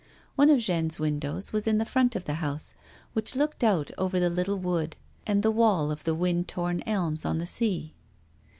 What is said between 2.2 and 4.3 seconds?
the house, which looked out over